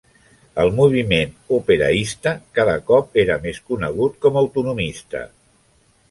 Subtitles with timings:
[0.61, 5.23] El moviment "operaista" cada cop era més conegut com a autonomista.